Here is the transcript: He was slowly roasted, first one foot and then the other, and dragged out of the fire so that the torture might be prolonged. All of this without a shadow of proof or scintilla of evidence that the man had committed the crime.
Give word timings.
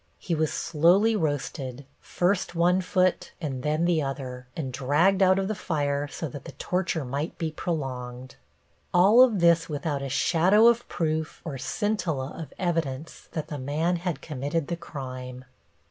He 0.17 0.33
was 0.33 0.51
slowly 0.51 1.15
roasted, 1.15 1.85
first 1.99 2.55
one 2.55 2.81
foot 2.81 3.33
and 3.39 3.61
then 3.61 3.85
the 3.85 4.01
other, 4.01 4.47
and 4.57 4.73
dragged 4.73 5.21
out 5.21 5.37
of 5.37 5.47
the 5.47 5.53
fire 5.53 6.07
so 6.07 6.27
that 6.29 6.45
the 6.45 6.53
torture 6.53 7.05
might 7.05 7.37
be 7.37 7.51
prolonged. 7.51 8.35
All 8.95 9.21
of 9.21 9.41
this 9.41 9.69
without 9.69 10.01
a 10.01 10.09
shadow 10.09 10.65
of 10.65 10.89
proof 10.89 11.39
or 11.45 11.59
scintilla 11.59 12.31
of 12.35 12.51
evidence 12.57 13.29
that 13.33 13.49
the 13.49 13.59
man 13.59 13.97
had 13.97 14.23
committed 14.23 14.69
the 14.69 14.75
crime. 14.75 15.45